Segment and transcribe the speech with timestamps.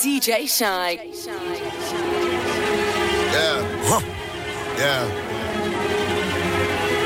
[0.00, 0.92] DJ Shy.
[3.32, 3.60] Yeah.
[3.84, 4.00] Huh.
[4.78, 5.04] Yeah.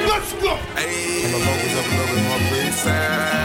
[0.08, 0.54] Let's go.
[0.76, 1.22] Hey.
[1.22, 2.86] Turn the vocals up a little bit more, please.
[2.86, 3.43] Yeah.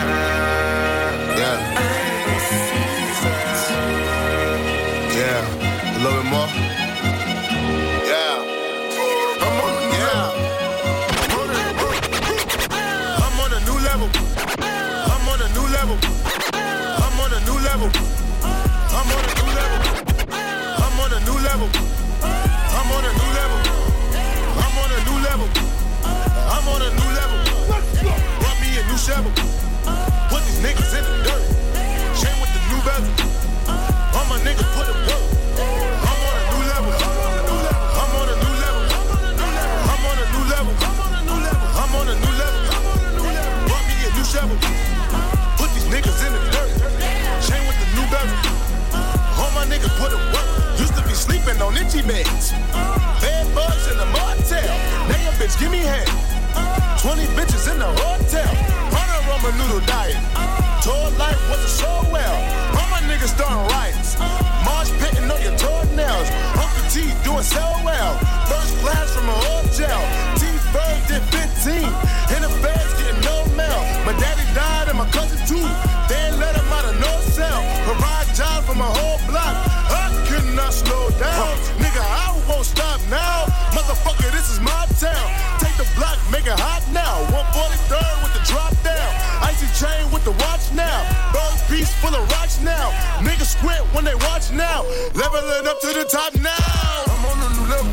[83.89, 85.25] Motherfucker, this is my town.
[85.57, 87.25] Take the block, make it hot now.
[87.33, 89.09] 143rd with the drop down.
[89.41, 91.01] Icy chain with the watch now.
[91.33, 92.93] Bird piece full of rocks now.
[93.25, 94.85] Niggas squint when they watch now.
[95.17, 96.53] Leveling up to the top now.
[96.53, 97.89] I'm on a new level.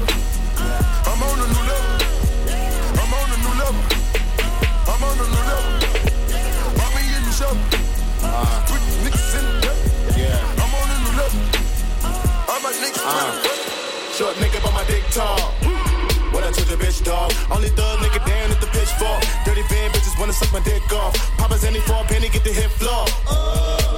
[1.08, 1.88] I'm on a new level.
[3.00, 3.80] I'm on a new level.
[4.92, 5.72] I'm on a new level.
[6.76, 7.56] Mommy in the show.
[8.68, 9.72] Put niggas in the.
[10.12, 10.60] Yeah.
[10.60, 11.40] I'm on a new level.
[12.52, 13.32] All my niggas uh.
[14.12, 15.85] Short nigga, but my dick tall.
[16.46, 17.32] I told your bitch, dog?
[17.50, 19.20] Only thug nigga down at the pitchfork.
[19.44, 21.12] Dirty van bitches wanna suck my dick off.
[21.36, 23.04] Papa's any for a penny, get the hit floor.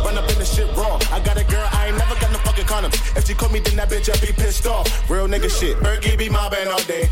[0.03, 0.99] Run up in the shit raw.
[1.13, 2.97] I got a girl, I ain't never got no fucking condoms.
[3.19, 4.89] If she caught me, then that bitch, I'd be pissed off.
[5.11, 5.77] Real nigga shit.
[5.81, 7.11] Erky be mobbing all day.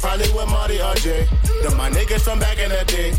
[0.00, 1.28] Probably with Marty or Jay.
[1.62, 3.14] Them my niggas from back in the day.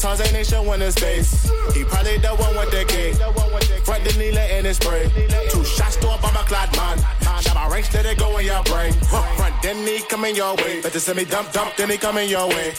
[0.00, 1.44] Tarzan ain't showing his face.
[1.74, 3.16] He probably the one with the cake.
[3.84, 5.12] Front the needle in his spray.
[5.50, 6.98] Two shots to a bomber clad man.
[7.44, 8.94] Shabba ranks let it go in your brain.
[8.94, 10.80] Front then he coming your way.
[10.80, 12.72] Better send me dump dump then he coming your way.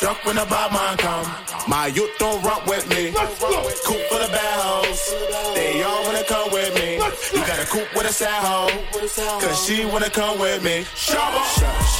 [0.00, 1.26] Duck when the bad man come.
[1.68, 3.12] My youth don't run with me.
[3.12, 5.14] Coop for the bad hoes.
[5.54, 6.94] They all wanna come with me.
[7.34, 9.40] You got a coop with a sad hoe.
[9.40, 10.84] Cause she wanna come with me.
[10.94, 11.42] Shabba.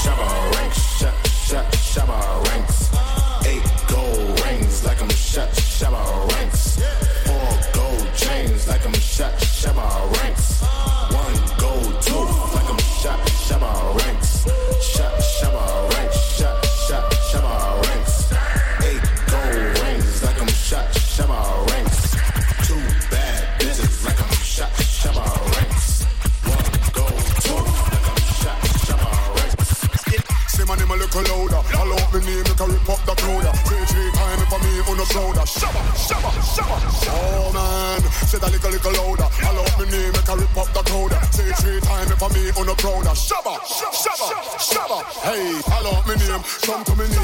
[0.03, 0.81] Shabba ranks.
[1.93, 2.86] Shabba ranks.
[5.77, 6.81] Shabba ranks.
[7.27, 8.93] Four gold chains like I'm.
[8.95, 10.26] Shabba ranks.
[46.37, 47.16] I'm Trump coming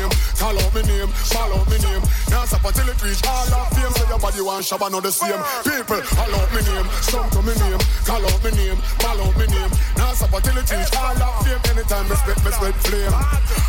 [4.36, 5.40] your body want shabba, not the same.
[5.64, 7.82] People, call out me name, come to me name.
[8.04, 9.72] Call out me name, call out me name.
[9.96, 11.62] Dance up until it reach all of fame.
[11.72, 13.14] Anytime me spit, me spit flame.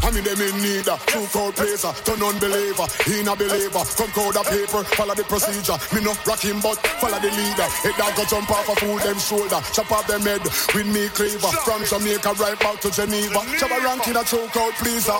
[0.04, 3.84] I mean them in need a true crowd placer, turn unbeliever, he a believer.
[3.98, 5.78] Come crowd of paper, follow the procedure.
[5.94, 7.68] Me no rock him, but follow the leader.
[7.84, 11.08] It dog go jump off a fool them shoulder, chop off them head with me
[11.12, 11.52] cleaver.
[11.64, 15.20] From Jamaica right back to Geneva, Shabba ranking a true crowd pleaser.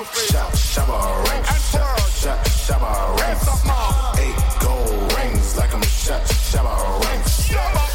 [0.72, 1.24] Shabba.
[2.24, 3.44] Shut, shabba ranks.
[4.18, 4.43] Eight gold
[6.04, 6.22] shut.
[6.52, 6.74] Shabba
[7.06, 7.48] ranks.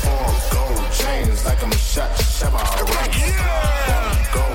[0.03, 2.11] Four gold chains like I'm shut.
[2.37, 2.63] Shabba
[2.95, 3.19] ranks.
[4.35, 4.48] Gold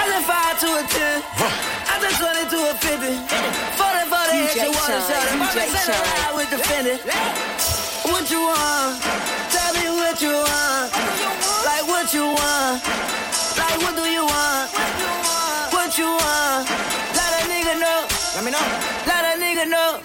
[0.00, 1.20] I just five to a 10.
[1.92, 3.20] I just turned it to a 50.
[3.76, 5.36] for the for the extra to shot, it.
[5.36, 7.00] My bitch said I would defend it.
[8.08, 8.96] What you want?
[9.52, 10.88] Tell me what you want.
[11.68, 12.80] Like what you want.
[13.60, 14.72] Like what do you want?
[15.76, 16.64] What you want?
[17.12, 18.00] Let a nigga know.
[18.34, 18.66] Let me know.
[19.04, 20.00] Let a nigga know.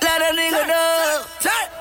[0.00, 1.24] Let a nigga know.
[1.44, 1.73] Turn.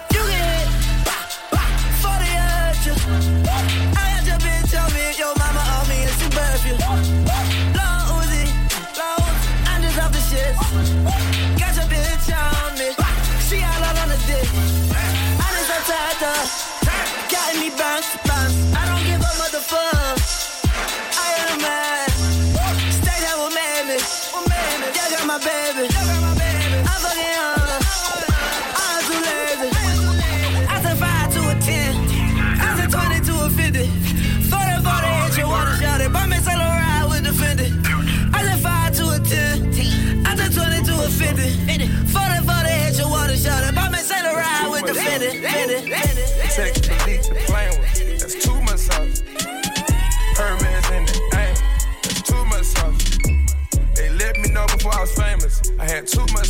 [55.94, 56.43] Had too much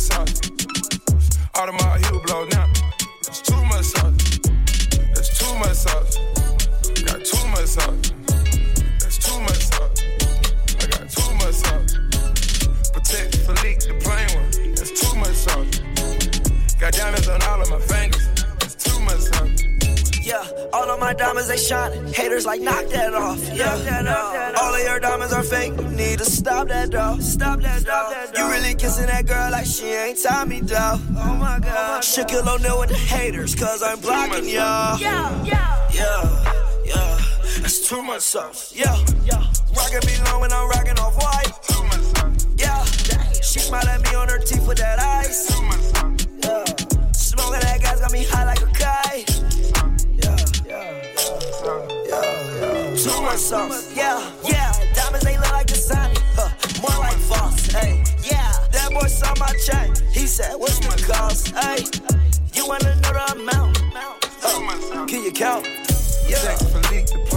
[21.04, 22.06] my diamonds they shining.
[22.14, 23.38] Haters like knock that off.
[23.52, 25.74] Yeah, all of your diamonds are fake.
[25.78, 27.20] You need to stop that dog.
[27.20, 28.34] Stop that dog.
[28.36, 31.00] You really kissing that girl like she ain't Tommy dog.
[31.18, 32.02] Oh my god.
[32.02, 34.98] Shaquille O'Neal with the haters, cause I'm blocking y'all.
[34.98, 37.20] Yeah, yeah, yeah, yeah.
[37.60, 38.72] That's too much sauce.
[38.74, 38.96] Yeah,
[39.26, 39.44] yeah.
[39.76, 41.52] Rockin' me long when I'm rockin' off white.
[41.68, 42.46] Too much sauce.
[42.56, 42.82] Yeah,
[43.42, 45.54] she smile at me on her teeth with that ice.
[45.54, 46.26] Too much sauce.
[46.44, 46.64] Yeah,
[47.12, 48.53] smoking that gas got me high like
[53.38, 53.94] sauce.
[53.96, 54.72] Yeah, yeah.
[54.94, 56.18] Diamonds they look like a Sonic.
[56.34, 56.50] Huh.
[56.80, 57.66] More like false.
[57.66, 58.52] Hey, yeah.
[58.72, 59.92] That boy saw my chain.
[60.12, 61.48] He said, What's the cost?
[61.54, 61.84] Hey,
[62.54, 63.78] you wanna know amount?
[64.40, 65.06] Huh.
[65.06, 65.66] Can you count?
[66.28, 67.33] Yeah.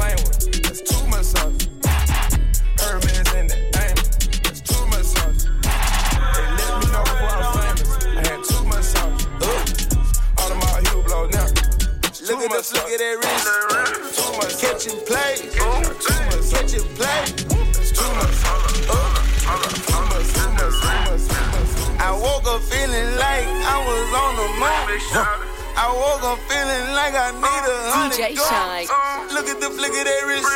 [26.27, 28.51] I woke up feeling like I need a uh, hundred DJ gold.
[28.51, 28.87] Shine.
[28.91, 29.31] Uh.
[29.31, 30.51] Look at the flick of that wrist.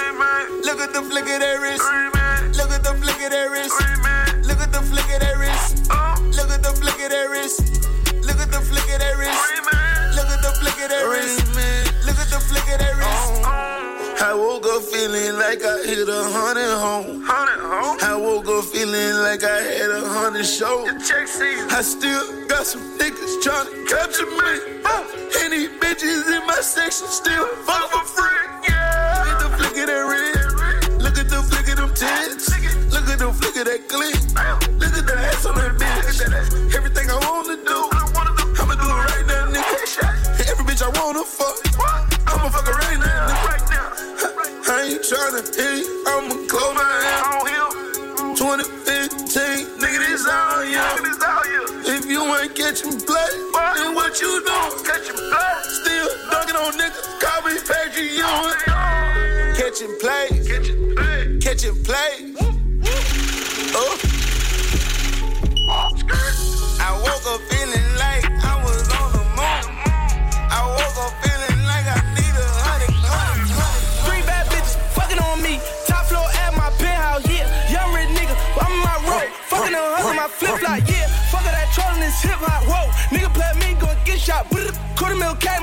[0.68, 1.88] Look at the flick of that wrist.
[2.60, 3.80] Look at the flick of that wrist.
[4.44, 5.88] Look at the flick of that wrist.
[6.36, 7.64] Look at the flick of that wrist.
[8.20, 9.40] Look at the flick of that wrist.
[10.12, 11.51] Look at the flick of that wrist.
[15.02, 17.26] Feeling like I hit a hundred home.
[17.26, 20.88] I woke up feeling like I had a hundred shows.
[21.74, 24.78] I still got some niggas trying to capture me.
[25.42, 28.46] And these bitches in my section still fuck for free.
[28.62, 31.02] Look at the flick of that red.
[31.02, 32.50] Look at the flick of them tits.
[32.94, 34.31] Look at the flick of that clip.
[45.42, 48.38] 2015, I'ma close my hand.
[48.38, 50.74] 2015, nigga, this all you.
[50.74, 51.98] Yeah.
[51.98, 53.32] If you ain't catching black,
[53.76, 54.86] then what you doing?
[54.86, 55.64] Catching black.
[55.66, 58.60] Still dunking on niggas, call me Patrick Ewing.
[59.58, 62.32] Catching plays, catching plays, catching plays.
[63.72, 64.11] Catchin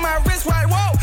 [0.01, 0.98] my wrist right, whoa.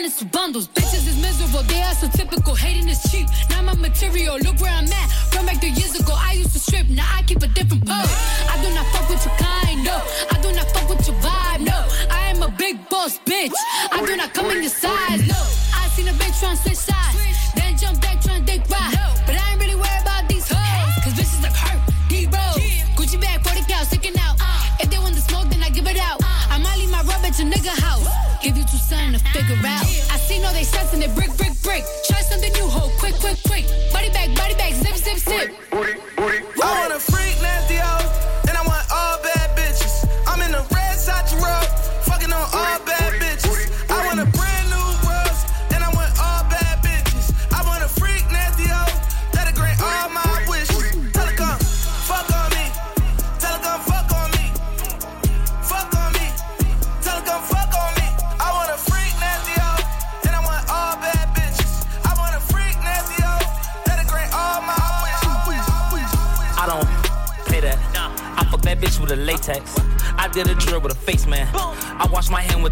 [0.00, 0.66] To bundles.
[0.66, 2.54] Bitches is miserable, they are so typical.
[2.54, 3.28] Hating is cheap.
[3.50, 5.34] Now my material, look where I'm at.
[5.34, 8.12] Run back three years ago, I used to strip, now I keep a different pose.
[8.48, 10.00] I do not fuck with your kind, no.
[10.30, 11.86] I do not fuck with your vibe, no.
[12.10, 13.52] I am a big boss, bitch.
[13.92, 15.40] I do not come in your size, no.
[15.74, 17.09] I seen a bitch tryna switch sides.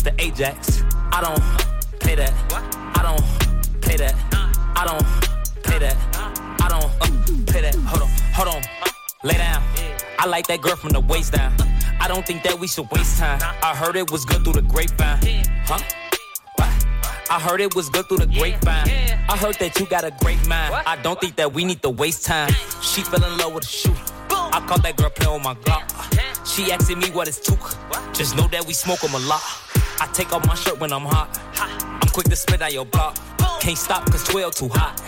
[0.09, 0.83] The Ajax.
[1.13, 2.33] I don't play that.
[2.97, 4.15] I don't play that.
[4.75, 5.05] I don't
[5.63, 5.97] play that.
[6.61, 7.75] I don't uh, play that.
[7.75, 8.63] Hold on, hold on.
[9.25, 9.63] Lay down.
[10.19, 11.53] I like that girl from the waist down.
[12.01, 13.41] I don't think that we should waste time.
[13.63, 15.19] I heard it was good through the grapevine.
[15.67, 15.81] Huh?
[17.31, 18.89] I heard it was good through the grapevine.
[19.29, 20.75] I heard that you got a great mind.
[20.87, 22.51] I don't think that we need to waste time.
[22.81, 24.01] She fell in love with a shooter.
[24.31, 25.85] I caught that girl playing with my Glock.
[26.47, 27.61] She asking me what it's took.
[28.15, 29.43] Just know that we smoke 'em a lot.
[30.01, 31.41] I take off my shirt when I'm hot.
[31.59, 33.19] I'm quick to spit out your block.
[33.61, 35.03] Can't stop cause 12 too hot.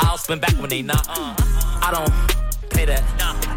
[0.00, 1.06] I'll spin back when they not.
[1.08, 2.10] I don't
[2.68, 3.02] play that.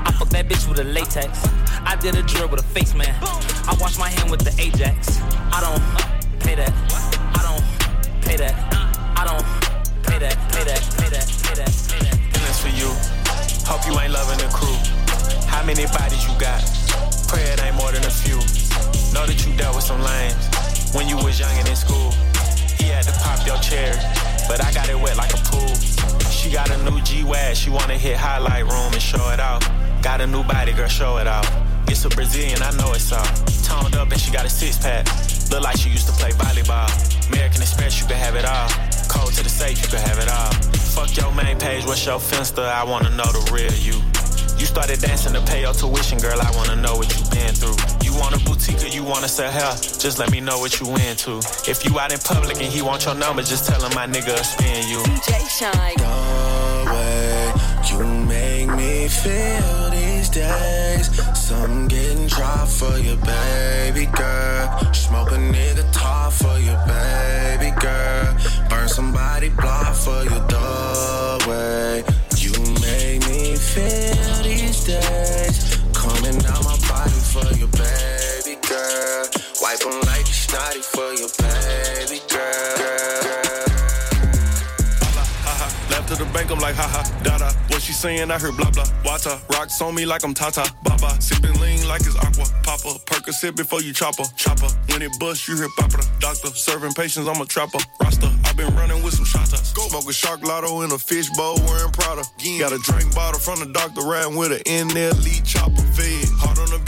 [0.06, 1.48] I fuck that bitch with a latex.
[1.84, 3.10] I did a drill with a face man.
[3.22, 5.20] I wash my hand with the Ajax.
[5.52, 5.82] I don't
[6.42, 6.70] play that.
[7.34, 8.54] I don't play that.
[9.18, 9.46] I don't
[10.04, 10.38] play that.
[10.52, 10.82] Play that.
[10.94, 11.26] Play that.
[11.26, 11.74] Play that.
[11.90, 12.14] Play that.
[12.14, 12.94] And that's for you.
[13.66, 14.78] Hope you ain't loving the crew.
[15.50, 16.62] How many bodies you got?
[17.28, 18.38] Pray it ain't more than a few.
[19.14, 20.47] Know that you dealt with some lames
[20.98, 22.10] when you was young and in school.
[22.82, 23.94] He had to pop your chair,
[24.50, 25.74] but I got it wet like a pool.
[26.34, 29.62] She got a new G-Wag, she wanna hit highlight room and show it off.
[30.02, 31.48] Got a new body, girl, show it off.
[31.88, 33.30] It's a Brazilian, I know it's all.
[33.64, 35.06] Toned up and she got a six pack.
[35.52, 36.90] Look like she used to play volleyball.
[37.30, 38.68] American Express, you can have it all.
[39.08, 40.52] Code to the safe, you can have it all.
[40.98, 42.64] Fuck your main page, what's your finster?
[42.64, 44.02] I wanna know the real you.
[44.58, 46.42] You started dancing to pay your tuition, girl.
[46.42, 47.97] I wanna know what you been through.
[48.18, 49.76] You want a boutique or you wanna sell hair?
[49.76, 51.38] Just let me know what you into.
[51.70, 54.34] If you out in public and he want your number, just tell him my nigga
[54.34, 55.04] will spin you.
[55.04, 55.72] DJ Shynn.
[55.98, 57.54] The way
[57.92, 61.06] you make me feel these days.
[61.40, 64.94] Some getting dry for you, baby girl.
[64.96, 67.37] Smoke a nigga top for you, baby
[86.58, 87.54] I'm like, haha, dada.
[87.70, 88.32] What she saying?
[88.32, 88.86] I heard blah blah.
[89.06, 90.66] Wata, rocks on me like I'm Tata.
[90.82, 92.46] Baba, sipping lean like it's aqua.
[92.64, 94.24] Papa, Percocet before you chopper.
[94.36, 96.02] Chopper, when it bust, you hear papa.
[96.20, 97.78] Doctor, serving patients, I'm a trapper.
[98.02, 99.66] Rasta, i been running with some shotas.
[99.76, 102.24] Smoke a shark lotto in a fish bowl, wearing Prada.
[102.58, 106.27] Got a drink bottle from the doctor, riding with an lead chopper fed.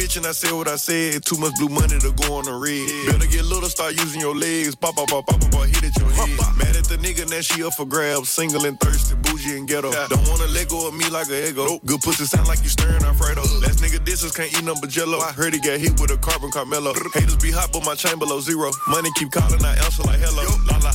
[0.09, 1.23] Hard on a bitch and I said what I said.
[1.25, 2.89] Too much blue money to go on the red.
[3.05, 4.75] Better get little, start using your legs.
[4.75, 6.29] Pop, pop, pop, pop, pop, hit at your head.
[6.57, 8.29] Mad at the nigga, now she up for grabs.
[8.29, 9.91] Single and thirsty, bougie and ghetto.
[9.91, 11.79] Don't wanna let go of me like a ego.
[11.85, 13.41] Good pussy sound like you stirring Alfredo.
[13.61, 15.19] Last nigga disses can't eat nothing but jello.
[15.19, 16.93] I heard he got hit with a carbon Carmelo.
[17.13, 18.71] Haters be hot, but my chain below zero.
[18.87, 20.45] Money keep calling, I answer like hello.
[20.65, 20.93] La la,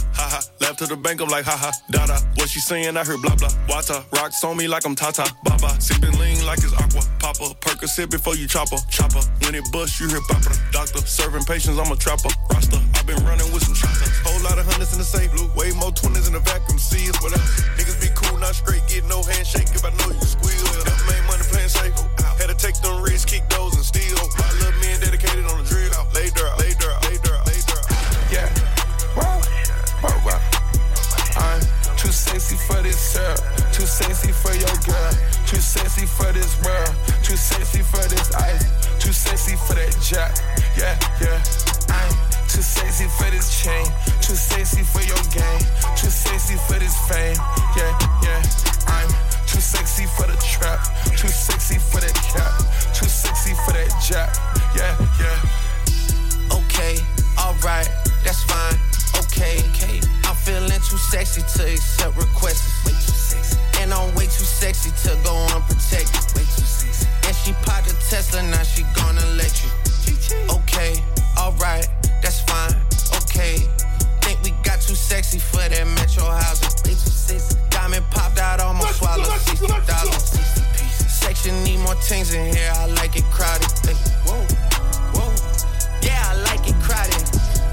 [0.78, 1.73] To the bank, I'm like haha, ha.
[1.87, 2.19] Da da.
[2.35, 2.97] What she saying?
[2.97, 3.49] I heard blah blah.
[3.71, 5.23] Wata, rocks on me like I'm Tata.
[5.45, 6.99] Baba, sipping lean like it's aqua.
[7.23, 8.83] Papa, Percocet before you chopper.
[8.90, 10.50] Chopper, when it bust, you hear papa.
[10.73, 12.26] Doctor, serving patients, I'm a trapper.
[12.50, 14.02] Rasta, i been running with some shots.
[14.26, 15.31] Whole lot of hundreds in the safe.
[15.31, 16.78] Blue, way more twenties in the vacuum.
[16.78, 17.62] See us, what else?
[17.78, 18.83] Niggas be cool, not straight.
[18.90, 20.59] Get no handshake if I know you squeal.
[20.83, 21.95] Never made money playing safe.
[22.43, 24.19] Had to take them risks, kick those and steal.
[24.43, 25.95] My little men dedicated on the drill.
[26.19, 26.50] Lay dirt,
[32.95, 35.11] Too sexy for your girl.
[35.47, 36.84] Too sexy for this world.
[81.95, 83.71] More things in here, I like it crowded.
[83.87, 83.95] Hey,
[84.27, 84.43] whoa,
[85.15, 85.31] whoa.
[86.03, 87.23] Yeah, I like it crowded.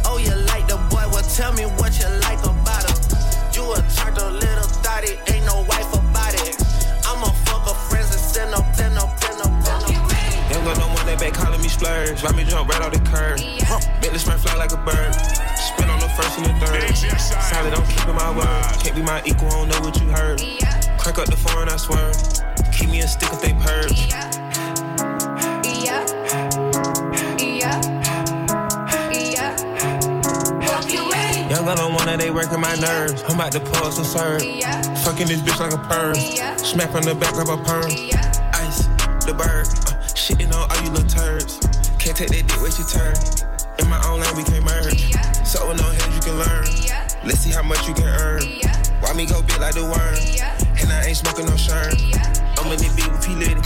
[0.06, 1.06] Oh, you like the boy?
[1.12, 2.98] Well, tell me what you like about him.
[3.54, 6.56] You a a little thotty, ain't no wife about it.
[7.06, 10.52] I'm a fuck her friends and send up, send up, send up, send up.
[10.52, 12.22] Young got no one that back calling me splurge.
[12.24, 13.40] Ride me jump right off the curb.
[13.66, 13.80] Huh.
[14.02, 15.16] Make this man fly like a bird.
[15.58, 16.94] Spin on the first and the third.
[17.18, 18.84] Solid, I'm keeping my word.
[18.84, 20.40] Can't be my equal, I don't know what you heard.
[21.00, 22.41] Crank up the phone, I swear.
[22.82, 24.08] Keep me a stick if they purge.
[24.10, 24.32] Yeah.
[31.72, 33.24] I don't wanna, they working my nerves.
[33.30, 34.44] I'm about to pause and serve.
[34.44, 34.82] Yeah.
[35.06, 36.16] Fucking this bitch like a perm.
[36.16, 36.58] Yeah.
[36.58, 37.90] Smack on the back of a perm.
[37.90, 38.20] Yeah.
[38.56, 38.88] Ice,
[39.24, 39.68] the bird.
[39.88, 41.60] Uh, shitting on all you little turds.
[41.98, 43.16] Can't take that dick with your turn.
[43.80, 45.12] In my own lane, we can't merge.
[45.12, 45.32] Yeah.
[45.44, 46.68] So, no head, you can learn.
[46.84, 47.08] Yeah.
[47.24, 48.44] Let's see how much you can earn.
[48.44, 48.76] Yeah.
[49.00, 50.16] Why me go big like the worm?
[50.36, 50.61] Yeah.
[50.82, 51.94] And I ain't smoking no shirt.
[52.58, 53.62] I'm in the beat with P Litty.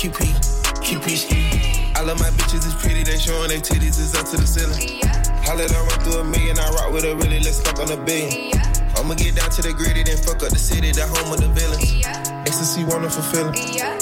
[0.00, 0.32] QP,
[0.80, 1.96] QP.
[1.96, 5.00] I love my bitches, it's pretty, they showing their titties, it's up to the ceiling.
[5.44, 7.96] Holla, I run through a million, I rock with a really, let's fuck on a
[8.02, 8.56] billion.
[8.96, 11.48] I'ma get down to the gritty, then fuck up the city, the home of the
[11.48, 12.00] villains.
[12.48, 13.52] Ecstasy, wonderful feeling.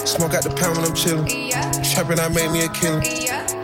[0.06, 1.26] Smoke out the pound when I'm chillin'.
[1.82, 3.02] Trappin', I made me a killer.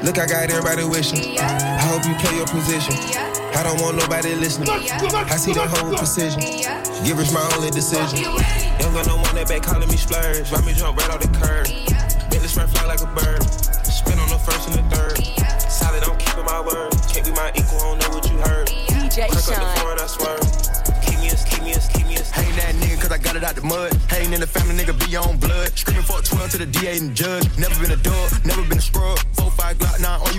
[0.02, 1.38] Look, I got everybody wishing.
[1.38, 3.34] I hope you play your position.
[3.54, 4.68] I don't want nobody listening.
[4.68, 6.42] I see the whole precision.
[7.06, 8.18] Givers my only decision.
[8.82, 10.50] Young got no one that back calling me splurge.
[10.50, 11.70] Ride me jump right off the curb.
[12.30, 13.42] Bentley spread fly like a bird.
[13.87, 15.23] Spin on the first and the third.
[15.70, 16.90] Solid, I'm keeping my word.
[17.06, 18.66] Can't be my equal, I don't know what you heard.
[18.90, 20.37] DJ Crack up the foreign, I swear.
[21.06, 22.25] Keep me a, keep me a, keep me a.
[22.34, 23.94] Ain't that nigga cause I got it out the mud.
[24.11, 25.70] Ain't in the family, nigga, be on blood.
[25.78, 27.46] Screaming for a 12 to the DA and judge.
[27.56, 29.13] Never been a dog, never been a scrub.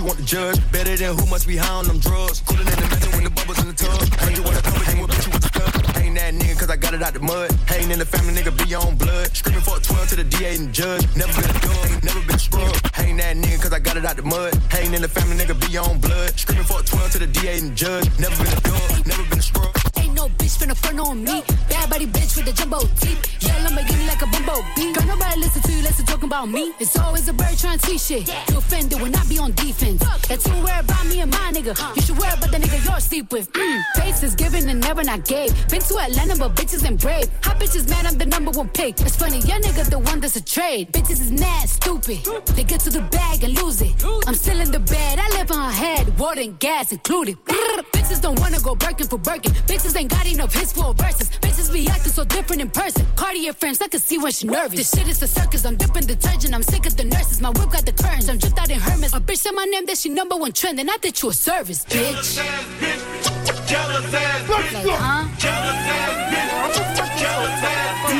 [0.06, 0.56] Want to judge.
[0.70, 2.40] Better than who must be high on them drugs.
[2.46, 3.98] Cooler than the method when the bubbles in the tub.
[4.22, 5.96] Ain't you wanna come with you, a bitch, you with the stuff.
[5.98, 7.50] Ain't that nigga cause I got it out the mud.
[7.74, 9.26] Ain't in the family, nigga, be on blood.
[9.34, 11.02] Screaming for a 12 to the DA and judge.
[11.16, 12.74] Never been a dog, never been a scrub.
[13.02, 14.54] Ain't that nigga cause I got it out the mud.
[14.78, 16.30] Ain't in the family, nigga, be on blood.
[16.38, 18.06] Screaming for a 12 to the DA and judge.
[18.18, 19.95] Never been a dog, never been a
[20.26, 21.42] no bitch finna front on me.
[21.68, 23.20] Bad body bitch with the jumbo teeth.
[23.40, 24.92] Yeah, Lamborghini like a bumblebee.
[24.92, 26.72] Don't nobody listen to you, listen talking about me.
[26.80, 28.28] It's always a bird trying to shit.
[28.50, 30.02] You offended when I be on defense.
[30.28, 31.74] That's who worry about me and my nigga.
[31.96, 33.52] You should worry about the nigga you're sleep with.
[33.52, 33.82] Mm.
[33.96, 35.50] Faces given and never not gave.
[35.68, 37.28] Been to Atlanta, but bitches ain't brave.
[37.44, 39.00] Hot bitches mad, I'm the number one pick.
[39.00, 40.92] It's funny, your nigga the one that's a trade.
[40.92, 42.18] Bitches is mad, stupid.
[42.56, 43.92] They get to the bag and lose it.
[44.26, 46.18] I'm still in the bed, I live on her head.
[46.18, 47.36] Water and gas included.
[47.44, 47.84] Brrr.
[47.92, 49.52] Bitches don't wanna go Birkin for Birkin.
[49.66, 51.28] Bitches ain't got enough hits for verses.
[51.40, 53.06] Bitches be acting so different in person.
[53.16, 54.78] Cartier frames, I can see when she nervous.
[54.78, 56.54] This shit is a circus, I'm dipping detergent.
[56.54, 57.40] I'm sick of the nurses.
[57.40, 58.28] My whip got the curtains.
[58.28, 59.12] I'm just out in Hermes.
[59.14, 60.80] A bitch said my name, that she number one trend.
[60.80, 62.36] And I did you a service, bitch.
[62.36, 62.38] Jealous,
[62.80, 63.68] bitch.
[63.68, 64.72] Jealous, bitch.
[64.74, 66.55] Like, huh?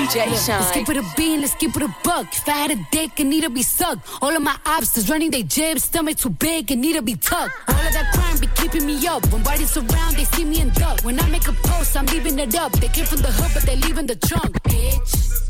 [0.07, 2.27] DJ Let's keep it a bean, let's keep it a buck.
[2.33, 4.07] If I had a dick, it need to be sucked.
[4.23, 7.53] All of my obstacles running they jibs, stomach too big, it need to be tucked.
[7.69, 9.27] All of that crime be keeping me up.
[9.33, 11.03] When bodies around, they see me in duck.
[11.03, 12.73] When I make a post, I'm leaving it up.
[12.73, 15.43] They came from the hood, but they leaving the trunk, bitch.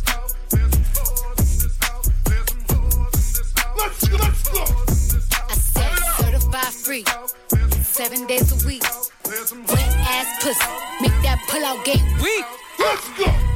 [3.76, 4.64] Let's, let's go.
[5.50, 7.04] I said certified free,
[7.82, 8.84] seven days a week.
[9.68, 12.44] Wet ass pussy, make that pull out game weak.
[12.78, 13.55] Let's go.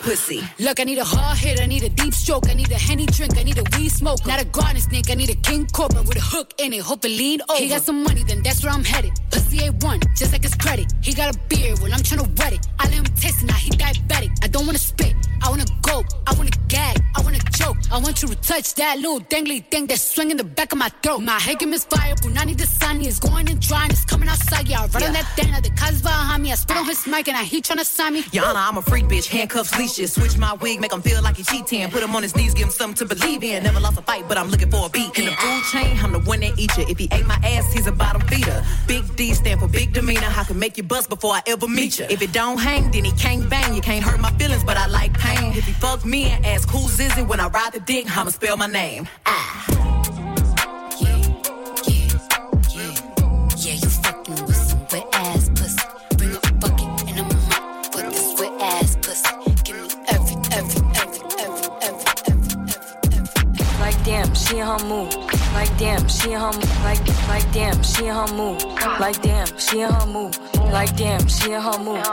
[0.00, 0.42] pussy.
[0.58, 3.06] Look, I need a hard hit, I need a deep stroke, I need a henny
[3.06, 4.26] drink, I need a weed smoke.
[4.26, 6.82] Not a garden snake, I need a king cobra with a hook in it.
[6.82, 7.60] Hope it lean over.
[7.60, 9.12] He got some money, then that's where I'm headed.
[9.30, 10.92] Pussy A1, just like his credit.
[11.02, 12.02] He got a beard, well I'm
[12.36, 12.69] wet let him taste it,
[18.50, 21.20] touch that little dangly thing that's swinging the back of my throat.
[21.20, 24.66] My head is fire, Punani the sun is going and drying, it's coming outside.
[24.66, 26.50] Yeah, I run on that thing, the cuz behind me.
[26.50, 28.24] I spit on his mic and I he tryna sign me.
[28.42, 30.14] Honor, I'm a freak bitch, handcuffs, leashes.
[30.14, 31.88] Switch my wig, make him feel like he cheating.
[31.90, 33.62] Put him on his knees, give him something to believe in.
[33.62, 35.16] Never lost a fight, but I'm looking for a beat.
[35.16, 36.84] In the food chain, I'm the one that eat you.
[36.88, 38.64] If he ate my ass, he's a bottom feeder.
[38.88, 40.26] Big D stand for big demeanor.
[40.36, 42.06] I can make you bust before I ever meet you.
[42.10, 43.74] If it don't hang, then he can't bang.
[43.74, 45.52] You can't hurt my feelings, but I like pain.
[45.52, 48.30] If he fuck me and ask who's is it when I ride the dick, I'ma
[48.40, 49.06] spell my name.
[49.26, 49.66] Ah.
[53.56, 55.86] Yeah, you fucking with some wet ass pussy.
[56.16, 59.28] Bring a bucket and a mop for this wet ass pussy.
[59.64, 62.56] Give me every, every, every, every, every, every, every,
[63.12, 63.78] every.
[63.78, 65.14] Like damn, she in her mood.
[65.52, 66.68] Like damn, she in her mood.
[66.82, 68.62] Like like damn, she in her mood.
[68.98, 70.38] Like damn, she in her mood.
[70.72, 72.06] Like damn, she in her mood.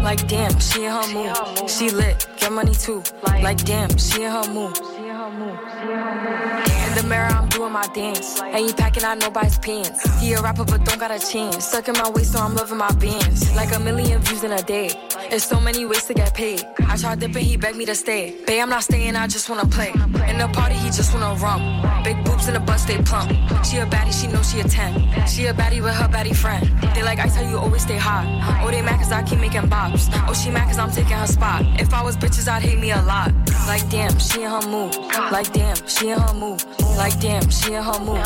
[0.00, 1.68] Like damn, she in her mood.
[1.68, 3.02] She lit, get money too.
[3.22, 4.76] Like like damn, see her move.
[4.76, 5.58] See her move.
[5.58, 6.88] See her move.
[6.88, 8.40] In the mirror, doing my dance.
[8.40, 10.00] Ain't you packing out nobody's pants.
[10.18, 11.66] He a rapper, but don't got a chance.
[11.66, 13.54] Stuck in my waist, so I'm loving my bands.
[13.54, 14.88] Like a million views in a day.
[15.28, 16.64] There's so many ways to get paid.
[16.88, 18.34] I tried dipping, he begged me to stay.
[18.46, 19.92] Babe, I'm not staying, I just wanna play.
[20.30, 21.60] In the party, he just wanna rum.
[22.02, 23.30] Big boobs in the bus, they plump.
[23.66, 25.26] She a baddie, she know she a 10.
[25.26, 26.64] She a baddie with her baddie friend.
[26.94, 28.24] They like, I tell you, always stay hot.
[28.64, 30.08] Oh, they mad cause I keep making bops.
[30.26, 31.62] Oh, she mad cause I'm taking her spot.
[31.78, 33.32] If I was bitches, I'd hate me a lot.
[33.66, 34.96] Like, damn, she in her mood.
[35.30, 36.64] Like, damn, she in her mood.
[36.96, 38.24] Like, damn, she in her mood.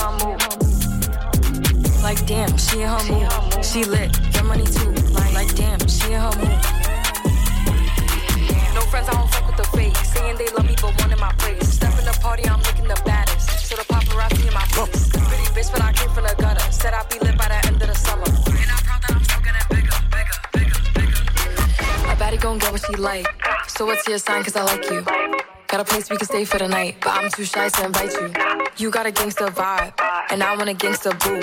[2.02, 3.64] Like, damn, she in her mood.
[3.64, 4.90] She lit, get money too.
[5.32, 6.60] Like, damn, she in her mood.
[8.74, 9.96] No friends, I don't fuck with the fake.
[9.96, 11.68] Saying they love me, but one in my place.
[11.68, 13.68] Step in the party, I'm looking the baddest.
[13.68, 15.08] So the paparazzi in my face.
[15.10, 16.72] Pretty bitch, but I came from the gutter.
[16.72, 18.24] Said I'd be lit by the end of the summer.
[18.24, 22.12] And I'm proud that I'm still getting bigger, bigger, bigger, bigger.
[22.12, 23.26] A baddie gon' get what she like.
[23.68, 24.44] So what's your sign?
[24.44, 25.43] Cause I like you.
[25.74, 28.12] Got a place we can stay for the night, but I'm too shy to invite
[28.12, 28.32] you.
[28.76, 29.92] You got a gangster vibe,
[30.30, 31.42] and I want a gangster boo.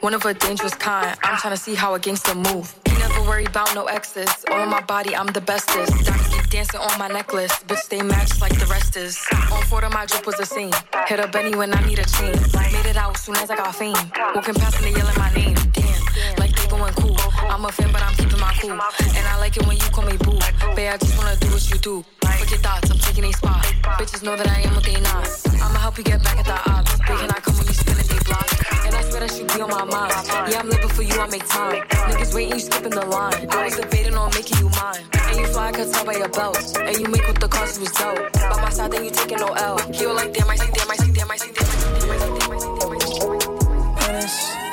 [0.00, 1.16] One of a dangerous kind.
[1.22, 2.78] I'm trying to see how a gangster move.
[2.84, 4.28] He never worry about no exes.
[4.50, 6.04] On my body, I'm the bestest.
[6.04, 7.50] Diamonds keep dancing on my necklace.
[7.64, 9.18] Bitch, stay matched like the rest is.
[9.50, 10.74] On photo, my drip was a scene.
[11.06, 12.36] Hit up Benny when I need a chain.
[12.72, 13.96] Made it out soon as I got fame.
[14.34, 15.54] Walking past and they yelling my name.
[15.72, 17.16] Damn, like they going cool.
[17.48, 18.72] I'm a fan, but I'm keeping my cool.
[18.72, 20.38] And I like it when you call me boo.
[20.76, 22.04] Babe, I just wanna do what you do
[22.52, 23.64] your thoughts, I'm taking a spot.
[23.96, 25.24] Bitches know that I am what they not.
[25.56, 26.92] I'ma help you get back at the odds.
[26.98, 28.46] They cannot come when you spinning they block.
[28.84, 30.12] And I swear that you be on my mind.
[30.52, 31.80] Yeah, I'm living for you, I make time.
[32.12, 33.48] Niggas waiting, you skipping the line.
[33.48, 35.04] I was debating on making you mine.
[35.32, 36.60] And you fly, cut tall by your belt.
[36.76, 38.32] And you make what the cost was dealt.
[38.34, 39.78] By my side, then you taking no L.
[39.90, 42.12] Heal like damn, I see, damn, I see, damn, I see, damn, I see, damn,
[42.12, 44.72] I see, damn, I see, damn, I see, damn.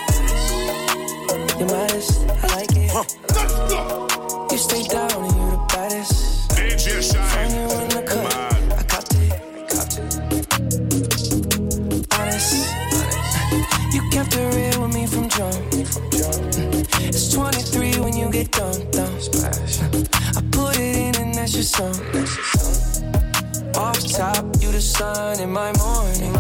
[1.60, 2.92] You're modest, I like it.
[2.92, 3.06] Huh.
[4.52, 6.60] You stay down and you're the baddest.
[6.60, 7.39] Angel shine.
[25.00, 26.36] Sun in my morning.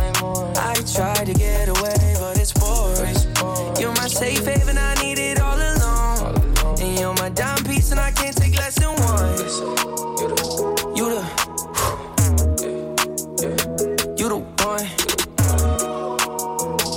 [0.58, 3.15] I tried to get away, but it's boring.
[3.80, 6.36] You're my safe haven, I need it all alone.
[6.82, 9.38] And you're my dime piece, and I can't take less than one.
[10.98, 11.24] You the,
[14.19, 14.88] you the one.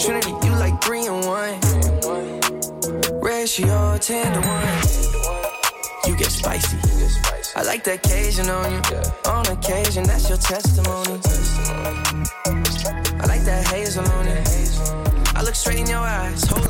[0.03, 1.55] Trinity, you like three and one.
[3.21, 4.52] Ratio ten to one.
[7.85, 8.81] Like the occasion on you.
[8.93, 9.33] Yeah.
[9.33, 11.19] On occasion, that's your testimony.
[13.19, 14.49] I like that hazel on it.
[15.35, 16.62] I look straight in your eyes, holy